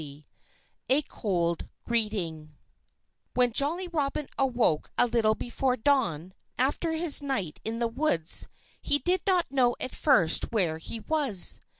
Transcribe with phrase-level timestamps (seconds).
[0.01, 0.25] XXIII
[0.89, 2.55] A COLD GREETING
[3.35, 8.47] When Jolly Robin awoke a little before dawn, after his night in the woods,
[8.81, 11.61] he did not know at first where he was.